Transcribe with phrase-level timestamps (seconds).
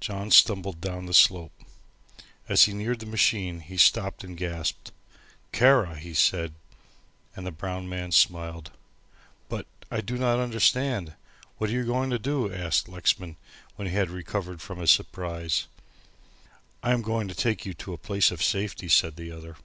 [0.00, 1.62] John stumbled down the slope.
[2.46, 4.92] As he neared the machine he stopped and gasped.
[5.50, 6.52] "Kara," he said,
[7.34, 8.70] and the brown man smiled.
[9.48, 11.14] "But, I do not understand.
[11.56, 13.38] What are you going to do!" asked Lexman,
[13.76, 15.68] when he had recovered from his surprise.
[16.82, 19.56] "I am going to take you to a place of safety," said the other.